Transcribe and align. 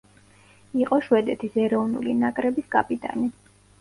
იყო 0.83 0.99
შვედეთის 1.09 1.59
ეროვნული 1.65 2.17
ნაკრების 2.25 2.73
კაპიტანი. 2.77 3.29